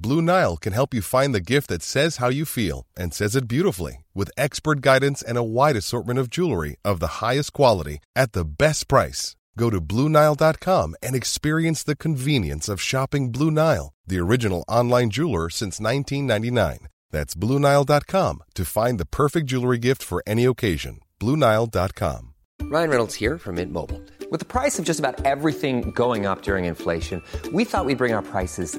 [0.00, 3.34] Blue Nile can help you find the gift that says how you feel and says
[3.34, 7.98] it beautifully with expert guidance and a wide assortment of jewelry of the highest quality
[8.14, 9.34] at the best price.
[9.56, 15.50] Go to BlueNile.com and experience the convenience of shopping Blue Nile, the original online jeweler
[15.50, 16.86] since 1999.
[17.10, 21.00] That's BlueNile.com to find the perfect jewelry gift for any occasion.
[21.18, 22.34] BlueNile.com.
[22.62, 24.00] Ryan Reynolds here from Mint Mobile.
[24.30, 27.22] With the price of just about everything going up during inflation,
[27.52, 28.78] we thought we'd bring our prices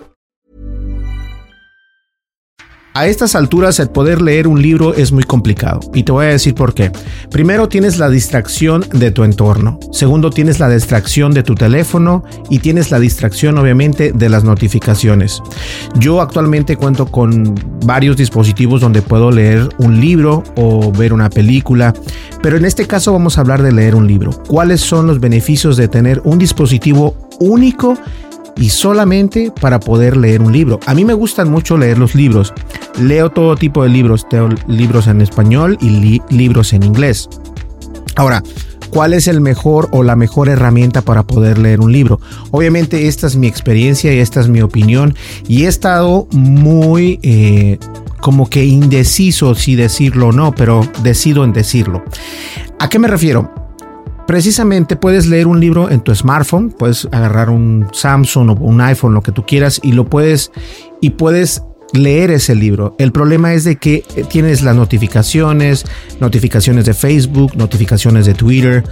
[2.93, 6.29] A estas alturas el poder leer un libro es muy complicado y te voy a
[6.29, 6.91] decir por qué.
[7.29, 12.59] Primero tienes la distracción de tu entorno, segundo tienes la distracción de tu teléfono y
[12.59, 15.41] tienes la distracción obviamente de las notificaciones.
[15.99, 21.93] Yo actualmente cuento con varios dispositivos donde puedo leer un libro o ver una película,
[22.43, 24.31] pero en este caso vamos a hablar de leer un libro.
[24.47, 27.97] ¿Cuáles son los beneficios de tener un dispositivo único?
[28.57, 30.79] Y solamente para poder leer un libro.
[30.85, 32.53] A mí me gustan mucho leer los libros.
[32.99, 37.29] Leo todo tipo de libros, leo libros en español y libros en inglés.
[38.15, 38.43] Ahora,
[38.89, 42.19] ¿cuál es el mejor o la mejor herramienta para poder leer un libro?
[42.51, 45.15] Obviamente esta es mi experiencia y esta es mi opinión
[45.47, 47.19] y he estado muy...
[47.23, 47.79] Eh,
[48.21, 52.03] como que indeciso si decirlo o no, pero decido en decirlo.
[52.79, 53.60] ¿A qué me refiero?
[54.31, 59.13] Precisamente puedes leer un libro en tu smartphone, puedes agarrar un Samsung o un iPhone,
[59.13, 60.53] lo que tú quieras, y lo puedes
[61.01, 62.95] y puedes leer ese libro.
[62.97, 65.85] El problema es de que eh, tienes las notificaciones,
[66.21, 68.85] notificaciones de Facebook, notificaciones de Twitter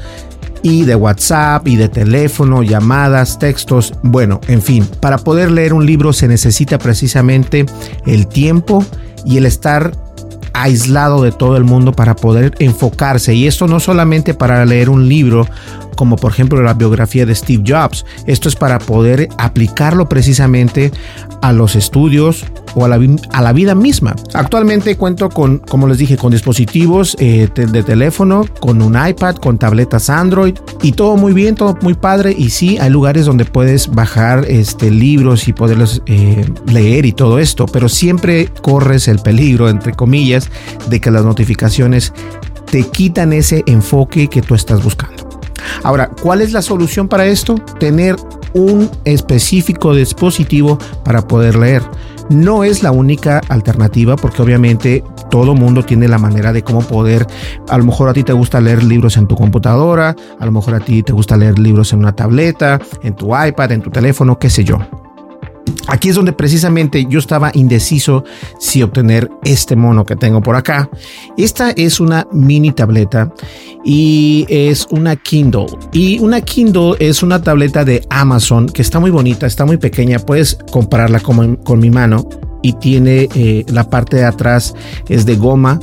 [0.61, 5.85] y de WhatsApp y de teléfono, llamadas, textos, bueno, en fin, para poder leer un
[5.85, 7.65] libro se necesita precisamente
[8.05, 8.85] el tiempo
[9.23, 9.93] y el estar
[10.53, 13.33] aislado de todo el mundo para poder enfocarse.
[13.33, 15.47] Y esto no solamente para leer un libro
[15.99, 18.05] como por ejemplo la biografía de Steve Jobs.
[18.25, 20.93] Esto es para poder aplicarlo precisamente
[21.41, 24.15] a los estudios o a la, vida misma.
[24.33, 29.57] Actualmente cuento con, como les dije, con dispositivos eh, de, teléfono, con un iPad, con
[29.57, 32.33] tabletas Android y todo muy bien, todo muy padre.
[32.37, 37.39] Y sí, hay lugares donde puedes bajar este, libros y poderlos eh, leer y todo
[37.39, 40.49] esto, pero siempre corres el peligro, entre comillas,
[40.89, 42.13] de que las notificaciones
[42.71, 45.28] te quitan ese enfoque que tú estás buscando.
[45.83, 47.55] Ahora, ¿cuál es la solución para esto?
[47.79, 48.15] Tener
[48.53, 51.83] un específico dispositivo para poder leer.
[52.29, 57.25] No es la única alternativa porque obviamente todo mundo tiene la manera de cómo poder,
[57.67, 60.75] a lo mejor a ti te gusta leer libros en tu computadora, a lo mejor
[60.75, 64.37] a ti te gusta leer libros en una tableta, en tu iPad, en tu teléfono,
[64.37, 64.77] qué sé yo.
[65.89, 68.23] Aquí es donde precisamente yo estaba indeciso
[68.59, 70.89] si obtener este mono que tengo por acá.
[71.35, 73.33] Esta es una mini tableta
[73.83, 75.65] y es una Kindle.
[75.91, 80.19] Y una Kindle es una tableta de Amazon que está muy bonita, está muy pequeña.
[80.19, 82.27] Puedes comprarla con, con mi mano
[82.61, 84.75] y tiene eh, la parte de atrás
[85.07, 85.79] es de goma.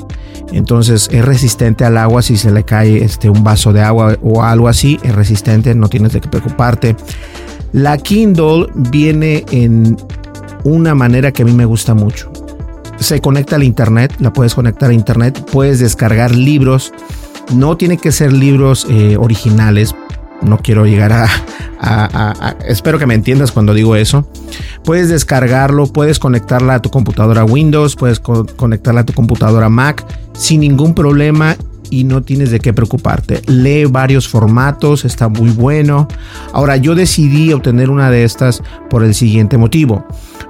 [0.53, 4.43] Entonces es resistente al agua si se le cae este, un vaso de agua o
[4.43, 5.01] algo así.
[5.03, 6.95] Es resistente, no tienes qué preocuparte.
[7.77, 9.99] La Kindle viene en
[10.65, 12.33] una manera que a mí me gusta mucho.
[12.99, 16.95] Se conecta al internet, la puedes conectar a internet, puedes descargar libros.
[17.55, 19.95] No tiene que ser libros eh, originales.
[20.41, 24.27] No quiero llegar a, Espero que me entiendas cuando digo eso.
[24.83, 30.03] Puedes descargarlo, puedes conectarla a tu computadora Windows, puedes conectarla a tu computadora Mac
[30.33, 31.57] sin ningún problema
[31.91, 33.43] y no tienes de qué preocuparte.
[33.47, 36.09] Lee varios formatos, está muy bueno.
[36.53, 40.05] Ahora yo decidí obtener una de estas por el siguiente motivo.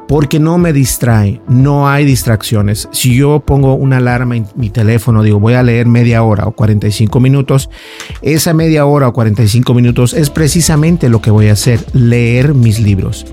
[0.09, 2.89] Porque no me distrae, no hay distracciones.
[2.93, 6.53] Si yo pongo una alarma en mi teléfono, digo voy a leer media hora o
[6.53, 7.71] 45 minutos,
[8.23, 12.79] esa media hora o 45 minutos es precisamente lo que voy a hacer, leer mis
[12.79, 13.27] libros.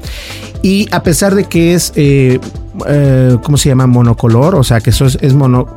[0.63, 2.39] Y a pesar de que es, eh,
[2.87, 3.85] eh, ¿cómo se llama?
[3.85, 5.67] Monocolor, o sea que eso es, mono,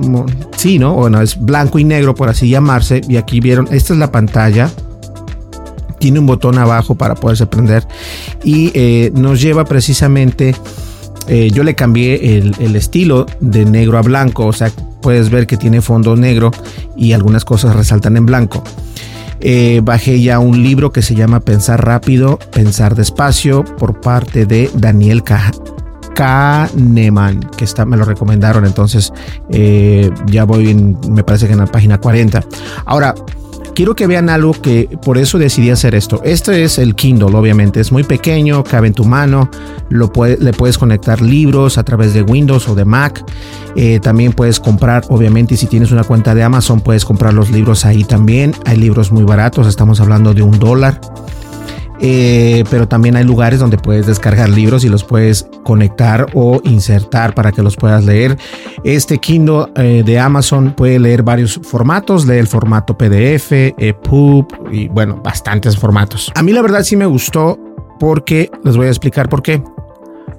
[0.56, 0.94] sí, ¿no?
[0.94, 3.00] Bueno, es blanco y negro, por así llamarse.
[3.08, 4.70] Y aquí vieron, esta es la pantalla.
[5.98, 7.86] Tiene un botón abajo para poderse prender
[8.44, 10.54] y eh, nos lleva precisamente
[11.52, 14.70] yo le cambié el, el, estilo de negro a blanco, o sea,
[15.02, 16.52] puedes ver que tiene fondo negro
[16.96, 18.62] y algunas cosas resaltan en blanco.
[19.40, 24.70] Eh, bajé ya un libro que se llama Pensar rápido, pensar despacio por parte de
[24.74, 25.22] Daniel
[26.14, 29.12] Kahneman, que está, me lo recomendaron, entonces
[29.50, 32.42] eh, ya voy, me parece que en la página 40.
[32.86, 33.14] Ahora,
[33.76, 36.23] quiero que vean algo que por eso decidí hacer esto.
[36.25, 39.50] Este es el Kindle, obviamente, es muy pequeño, cabe en tu mano,
[39.90, 43.23] lo le puedes conectar libros a través de Windows o de Mac.
[43.76, 47.84] Eh, también puedes comprar, obviamente, si tienes una cuenta de Amazon, puedes comprar los libros
[47.84, 48.55] ahí también.
[48.64, 50.99] Hay libros muy baratos, estamos hablando de un dólar.
[52.00, 57.34] Eh, pero también hay lugares donde puedes descargar libros y los puedes conectar o insertar
[57.34, 58.37] para que los puedas leer.
[58.84, 64.88] Este Kindle eh, de Amazon puede leer varios formatos, lee el formato PDF, EPUB y
[64.88, 66.31] bueno, bastantes formatos.
[66.34, 67.58] A mí la verdad sí me gustó
[67.98, 69.62] porque les voy a explicar por qué.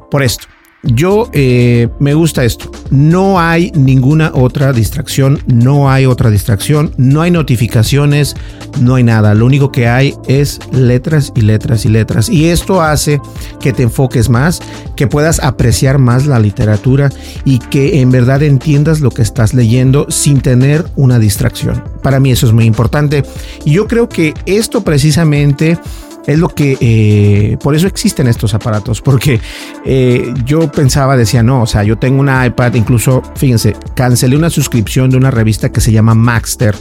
[0.09, 0.47] Por esto.
[0.87, 2.71] Yo eh, me gusta esto.
[2.89, 8.35] No hay ninguna otra distracción, no hay otra distracción, no hay notificaciones,
[8.79, 9.33] no hay nada.
[9.33, 12.29] Lo único que hay es letras y letras y letras.
[12.29, 13.19] Y esto hace
[13.59, 14.61] que te enfoques más,
[14.95, 17.09] que puedas apreciar más la literatura
[17.43, 21.83] y que en verdad entiendas lo que estás leyendo sin tener una distracción.
[22.01, 23.23] Para mí eso es muy importante.
[23.65, 25.77] Y yo creo que esto precisamente
[26.27, 29.39] es lo que, eh, por eso existen estos aparatos, porque
[29.85, 34.49] eh, yo pensaba, decía, no, o sea, yo tengo una iPad, incluso, fíjense, cancelé una
[34.49, 36.75] suscripción de una revista que se llama Maxter,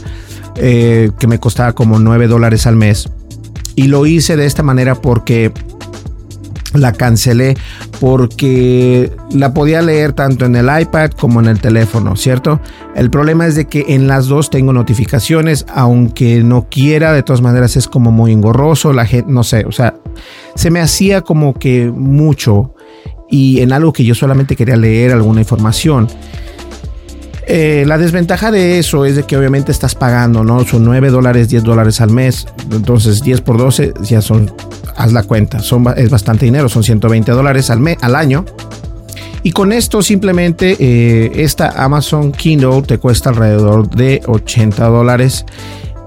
[0.57, 3.09] eh, que me costaba como 9 dólares al mes.
[3.75, 5.53] Y lo hice de esta manera porque
[6.73, 7.55] la cancelé
[7.99, 12.59] porque la podía leer tanto en el iPad como en el teléfono, ¿cierto?
[12.95, 17.41] El problema es de que en las dos tengo notificaciones, aunque no quiera, de todas
[17.41, 19.95] maneras es como muy engorroso, la gente, no sé, o sea,
[20.55, 22.73] se me hacía como que mucho
[23.29, 26.07] y en algo que yo solamente quería leer alguna información.
[27.49, 30.65] Eh, la desventaja de eso es de que obviamente estás pagando, ¿no?
[30.65, 32.45] Son 9 dólares, 10 dólares al mes.
[32.71, 34.51] Entonces 10 por 12 ya son,
[34.97, 38.45] haz la cuenta, son, es bastante dinero, son 120 dólares al, año.
[39.43, 45.45] Y con esto simplemente eh, esta Amazon Kindle te cuesta alrededor de 80 dólares.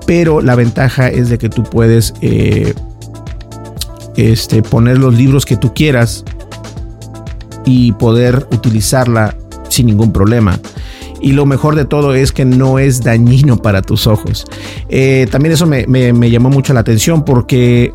[0.06, 2.74] Pero la ventaja es de que tú puedes eh,
[4.16, 6.24] este, poner los libros que tú quieras
[7.64, 9.36] y poder utilizarla
[9.68, 10.58] sin ningún problema
[11.20, 14.46] y lo mejor de todo es que no es dañino para tus ojos.
[14.88, 15.84] Eh, también eso me,
[16.30, 17.92] llamó mucho la atención porque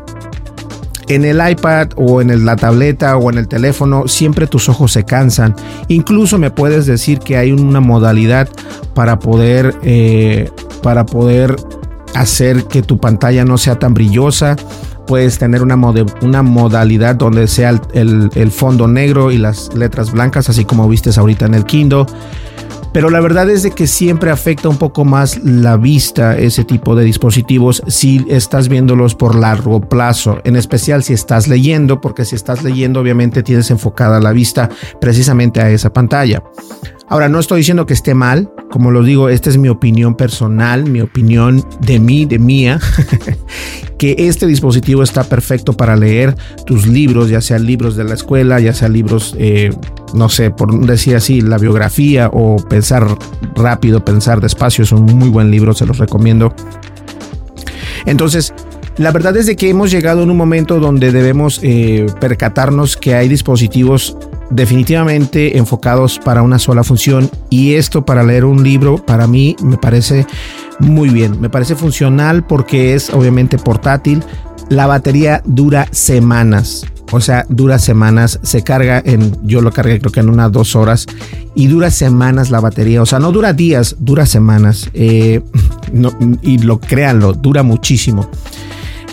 [1.08, 5.04] en el iPad o en la tableta o en el teléfono siempre tus ojos se
[5.04, 5.54] cansan.
[5.88, 8.48] Incluso me puedes decir que hay una modalidad
[8.94, 10.50] para poder, eh,
[10.82, 11.56] para poder
[12.14, 14.56] hacer que tu pantalla no sea tan brillosa.
[15.06, 15.76] Puedes tener una,
[16.22, 21.16] una modalidad donde sea el, el, fondo negro y las letras blancas, así como vistes
[21.16, 22.06] ahorita en el Kindle
[22.96, 26.96] pero la verdad es de que siempre afecta un poco más la vista ese tipo
[26.96, 32.36] de dispositivos si estás viéndolos por largo plazo, en especial si estás leyendo, porque si
[32.36, 36.42] estás leyendo obviamente tienes enfocada la vista precisamente a esa pantalla.
[37.08, 40.90] Ahora, no estoy diciendo que esté mal, como lo digo, esta es mi opinión personal,
[40.90, 42.80] mi opinión de mí, de mía,
[43.98, 46.34] que este dispositivo está perfecto para leer
[46.66, 49.70] tus libros, ya sean libros de la escuela, ya sean libros, eh,
[50.14, 53.06] no sé, por decir así, la biografía o pensar
[53.54, 56.52] rápido, pensar despacio, es un muy buen libro, se los recomiendo.
[58.04, 58.52] Entonces,
[58.98, 63.14] la verdad es de que hemos llegado en un momento donde debemos eh, percatarnos que
[63.14, 64.16] hay dispositivos
[64.50, 69.76] definitivamente enfocados para una sola función y esto para leer un libro para mí me
[69.76, 70.26] parece
[70.78, 74.22] muy bien, me parece funcional porque es obviamente portátil,
[74.68, 80.12] la batería dura semanas, o sea, dura semanas, se carga en, yo lo cargué creo
[80.12, 81.06] que en unas dos horas
[81.54, 85.40] y dura semanas la batería, o sea, no dura días, dura semanas, eh,
[86.42, 88.28] y lo créanlo, dura muchísimo.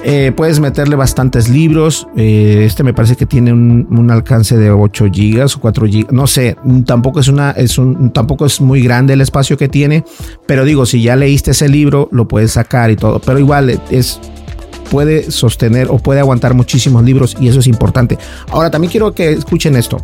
[0.06, 2.08] Eh, puedes meterle bastantes libros.
[2.18, 6.12] Eh, este me parece que tiene un, alcance de 8 gigas o 4 gigas.
[6.12, 10.04] No sé, tampoco es una, es un, tampoco es muy grande el espacio que tiene.
[10.46, 13.20] Pero digo, si ya leíste ese libro, lo puedes sacar y todo.
[13.20, 14.20] Pero igual es,
[14.92, 18.18] puede sostener o puede aguantar muchísimos libros y eso es importante.
[18.50, 19.98] Ahora también quiero que escuchen esto.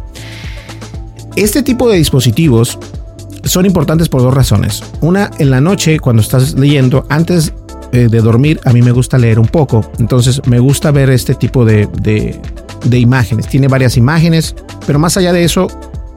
[1.36, 2.79] Este tipo de dispositivos
[3.44, 4.82] son importantes por dos razones.
[5.01, 7.53] Una, en la noche, cuando estás leyendo, antes
[7.91, 9.89] eh, de dormir, a mí me gusta leer un poco.
[10.00, 13.48] Entonces me gusta ver este tipo de, de, imágenes.
[13.48, 14.55] Tiene varias imágenes,
[14.86, 15.67] pero más allá de eso,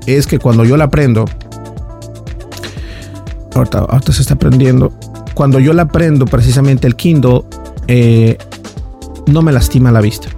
[0.07, 1.25] es que cuando yo la prendo,
[3.55, 4.93] ahorita, se está prendiendo.
[5.35, 7.43] Cuando yo la prendo, precisamente el Kindle,
[7.89, 8.37] eh,
[9.27, 10.29] no me lastima la vista.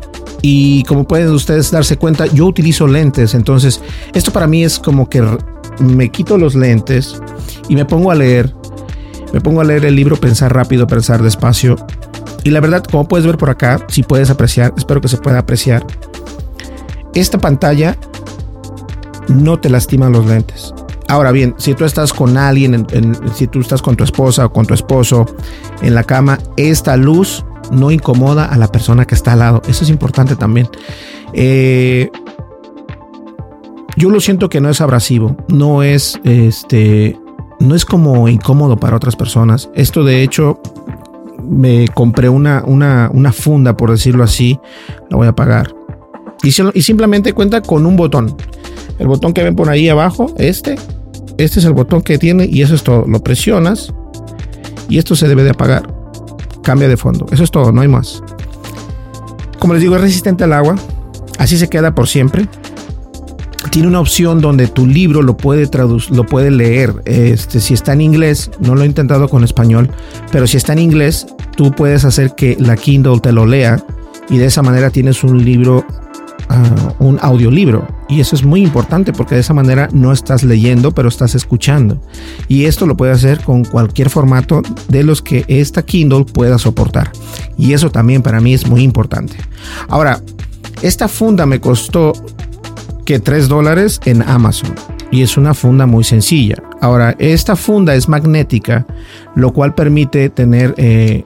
[0.41, 3.35] Y como pueden ustedes darse cuenta, yo utilizo lentes.
[3.35, 3.81] Entonces,
[4.13, 5.25] esto para mí es como que
[5.79, 7.21] me quito los lentes
[7.69, 8.55] y me pongo a leer.
[9.35, 11.75] Me pongo a leer el libro Pensar rápido, pensar despacio.
[12.45, 15.41] Y la verdad, como puedes ver por acá, si puedes apreciar, espero que se pueda
[15.41, 15.85] apreciar.
[17.15, 17.99] Esta pantalla
[19.27, 20.73] no te lastima los lentes.
[21.09, 22.87] Ahora bien, si tú estás con alguien,
[23.35, 25.27] si tú estás con tu esposa o con tu esposo
[25.83, 29.63] en la cama, esta luz no incomoda a la persona que está al lado.
[29.67, 30.69] Eso es importante también.
[31.33, 32.09] Eh,
[33.97, 37.19] yo lo siento que no es abrasivo, no es este,
[37.65, 39.71] no es como incómodo para otras personas.
[39.75, 40.61] Esto de hecho
[41.43, 44.59] me compré una, una, una funda, por decirlo así,
[45.11, 45.75] la voy a pagar.
[46.43, 48.37] Y, y simplemente cuenta con un botón.
[48.99, 50.77] El botón que ven por ahí abajo, este,
[51.39, 53.05] este es el botón que tiene y eso es todo.
[53.07, 53.93] Lo presionas
[54.89, 55.93] y esto se debe de apagar.
[56.63, 57.27] Cambia de fondo.
[57.31, 58.23] Eso es todo, no hay más.
[59.59, 60.77] Como les digo, es resistente al agua.
[61.39, 62.49] Así se queda por siempre.
[63.75, 66.95] Tiene una opción donde tu libro lo puede traducir, lo puede leer.
[67.07, 69.91] Este, si está en inglés, no lo he intentado con español,
[70.31, 71.27] pero si está en inglés,
[71.57, 73.85] tú puedes hacer que la Kindle te lo lea
[74.31, 75.85] y de esa manera tienes un libro
[77.01, 77.89] un audiolibro.
[78.09, 82.01] Y eso es muy importante porque de esa manera no estás leyendo, pero estás escuchando.
[82.47, 87.11] Y esto lo puede hacer con cualquier formato de los que esta Kindle pueda soportar.
[87.59, 89.35] Y eso también para mí es muy importante.
[89.89, 90.21] Ahora,
[90.81, 92.13] esta funda me costó
[93.05, 94.75] que 3 dólares en Amazon.
[95.11, 96.57] Y es una funda muy sencilla.
[96.81, 98.87] Ahora, esta funda es magnética,
[99.35, 101.25] lo cual permite tener eh,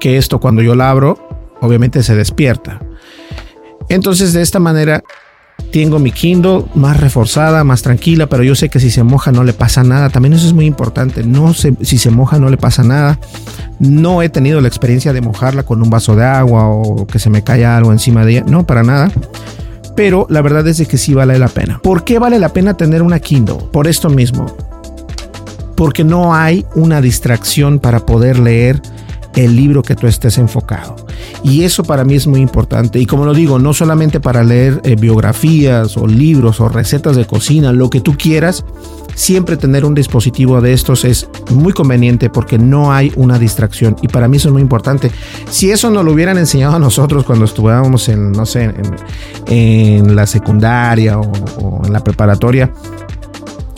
[0.00, 1.18] que esto cuando yo la abro,
[1.60, 2.80] obviamente se despierta.
[3.88, 5.02] Entonces de esta manera
[5.72, 9.44] tengo mi Kindle más reforzada, más tranquila, pero yo sé que si se moja no
[9.44, 10.10] le pasa nada.
[10.10, 11.22] También eso es muy importante.
[11.22, 13.18] No sé si se moja no le pasa nada.
[13.78, 17.30] No he tenido la experiencia de mojarla con un vaso de agua o que se
[17.30, 18.44] me caiga algo encima de ella.
[18.46, 19.10] No, para nada.
[19.96, 21.80] Pero la verdad es que sí vale la pena.
[21.82, 23.58] ¿Por qué vale la pena tener una Kindle?
[23.72, 24.46] Por esto mismo.
[25.74, 28.80] Porque no hay una distracción para poder leer
[29.34, 30.96] el libro que tú estés enfocado.
[31.42, 32.98] Y eso para mí es muy importante.
[32.98, 37.26] Y como lo digo, no solamente para leer eh, biografías o libros o recetas de
[37.26, 38.64] cocina, lo que tú quieras,
[39.16, 43.96] siempre tener un dispositivo de estos es muy conveniente porque no hay una distracción.
[44.02, 45.10] Y para mí eso es muy importante.
[45.50, 48.72] Si eso nos lo hubieran enseñado a nosotros cuando estuviéramos en, no sé,
[49.46, 52.70] en, la secundaria o en la preparatoria,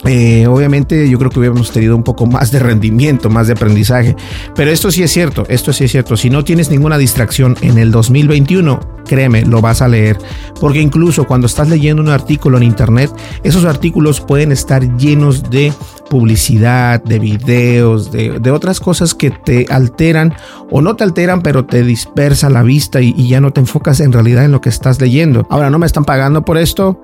[0.05, 4.15] eh, obviamente yo creo que hubiéramos tenido un poco más de rendimiento, más de aprendizaje.
[4.55, 6.17] Pero esto sí es cierto, esto sí es cierto.
[6.17, 10.17] Si no tienes ninguna distracción en el 2021, créeme, lo vas a leer.
[10.61, 13.11] Porque incluso cuando estás leyendo un artículo en internet,
[13.43, 15.73] esos artículos pueden estar llenos de
[16.09, 20.35] publicidad, de videos, de, otras cosas que te alteran
[20.71, 24.13] o no te alteran, pero te dispersa la vista y ya no te enfocas en
[24.13, 25.47] realidad en lo que estás leyendo.
[25.51, 26.99] Ahora, no me están pagando por esto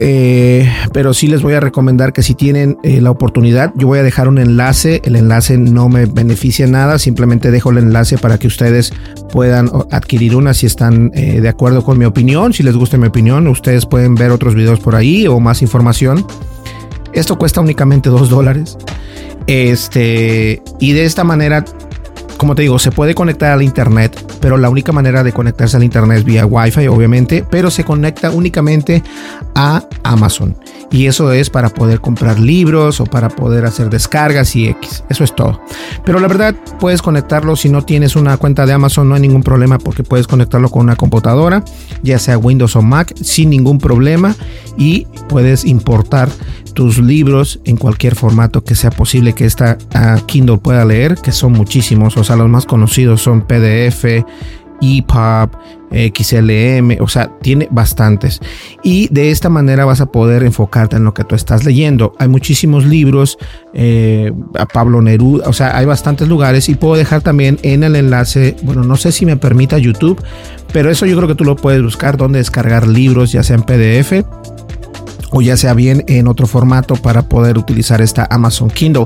[0.00, 3.98] eh, pero sí les voy a recomendar que si tienen eh, la oportunidad, yo voy
[3.98, 5.02] a dejar un enlace.
[5.04, 8.92] El enlace no me beneficia nada, simplemente dejo el enlace para que ustedes
[9.32, 12.52] puedan adquirir una si están eh, de acuerdo con mi opinión.
[12.52, 16.24] Si les gusta mi opinión, ustedes pueden ver otros videos por ahí o más información.
[17.12, 18.78] Esto cuesta únicamente dos dólares.
[19.48, 21.64] Este, y de esta manera
[22.38, 25.82] como te digo, se puede conectar al internet, pero la única manera de conectarse al
[25.82, 29.02] internet es vía Wi-Fi, obviamente, pero se conecta únicamente
[29.54, 30.56] a Amazon.
[30.90, 35.04] Y eso es para poder comprar libros o para poder hacer descargas y X.
[35.10, 35.60] Eso es todo.
[36.04, 39.42] Pero la verdad, puedes conectarlo si no tienes una cuenta de Amazon, no hay ningún
[39.42, 41.62] problema porque puedes conectarlo con una computadora,
[42.02, 44.34] ya sea Windows o Mac, sin ningún problema.
[44.76, 46.30] Y puedes importar
[46.78, 51.32] tus libros en cualquier formato que sea posible que esta uh, Kindle pueda leer, que
[51.32, 52.16] son muchísimos.
[52.16, 54.04] O sea, los más conocidos son PDF,
[54.80, 55.50] EPUB,
[55.90, 58.38] XLM, o sea, tiene bastantes.
[58.84, 62.14] Y de esta manera vas a poder enfocarte en lo que tú estás leyendo.
[62.20, 63.38] Hay muchísimos libros,
[63.74, 67.96] eh, a Pablo Neruda, o sea, hay bastantes lugares y puedo dejar también en el
[67.96, 70.22] enlace, bueno, no sé si me permita YouTube,
[70.72, 73.62] pero eso yo creo que tú lo puedes buscar, donde descargar libros, ya sea en
[73.62, 74.24] PDF
[75.30, 79.04] o ya sea bien en otro formato para poder utilizar esta Amazon Kindle.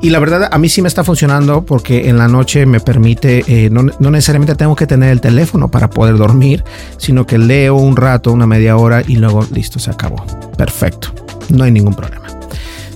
[0.00, 3.44] Y la verdad, a mí sí me está funcionando porque en la noche me permite,
[3.46, 6.64] eh, no, necesariamente tengo que tener el teléfono para poder dormir,
[6.96, 10.24] sino que leo un rato, una media hora y luego listo, se acabó.
[10.56, 11.12] Perfecto,
[11.50, 12.21] no hay ningún problema.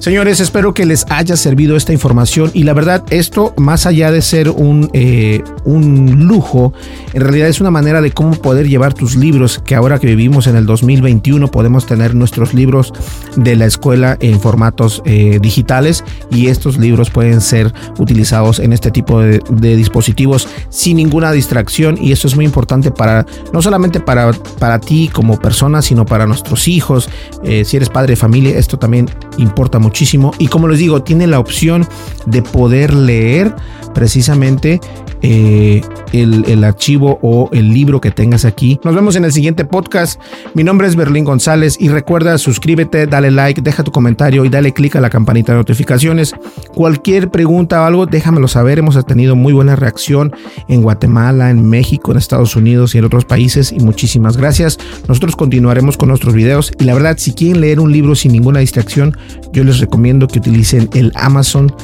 [0.06, 4.22] Señores, espero que les haya servido esta información y la verdad esto más allá de
[4.22, 6.72] ser un, eh, un lujo,
[7.12, 10.46] en realidad es una manera de cómo poder llevar tus libros, que ahora que vivimos
[10.46, 12.92] en el 2021 podemos tener nuestros libros
[13.34, 18.92] de la escuela en formatos eh, digitales y estos libros pueden ser utilizados en este
[18.92, 24.30] tipo de, dispositivos sin ninguna distracción y esto es muy importante para no solamente para,
[24.60, 27.08] para ti como persona, sino para nuestros hijos,
[27.42, 31.26] eh, si eres padre de familia, esto también importa muchísimo y como les digo, tiene
[31.26, 31.88] la opción
[32.26, 33.54] de poder leer
[33.94, 34.78] precisamente
[35.22, 35.80] eh,
[36.12, 38.78] el, archivo o el libro que tengas aquí.
[38.84, 40.20] Nos vemos en el siguiente podcast.
[40.54, 44.72] Mi nombre es Berlín González y recuerda suscríbete, dale like, deja tu comentario y dale
[44.72, 46.34] click a la campanita de notificaciones.
[46.74, 48.78] Cualquier pregunta o algo, déjamelo saber.
[48.78, 50.34] Hemos tenido muy buena reacción
[50.68, 54.78] en Guatemala, en México, en Estados Unidos y en otros países y muchísimas gracias.
[55.08, 58.60] Nosotros continuaremos con nuestros videos y la verdad, si quieren leer un libro sin ninguna
[58.60, 59.16] distracción,
[59.52, 61.74] yo les recomiendo que utilicen el Amazon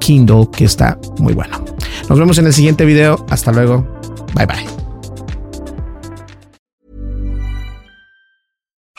[0.00, 1.64] Kindle que está muy bueno.
[2.08, 3.24] Nos vemos en el siguiente video.
[3.28, 3.86] Hasta luego.
[4.34, 4.79] Bye bye.